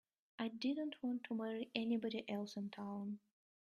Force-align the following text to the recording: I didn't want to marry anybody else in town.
I 0.39 0.47
didn't 0.47 0.95
want 1.03 1.25
to 1.25 1.35
marry 1.35 1.69
anybody 1.75 2.25
else 2.27 2.55
in 2.55 2.71
town. 2.71 3.19